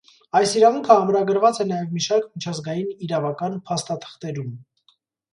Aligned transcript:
Այս 0.37 0.51
իրավունքը 0.59 0.91
ամրագրված 1.01 1.59
է 1.63 1.65
նաև 1.71 1.91
մի 1.97 2.01
շարք 2.05 2.25
միջազգային 2.37 2.95
իրավական 3.09 3.59
փաստաթղթերում։ 3.69 4.49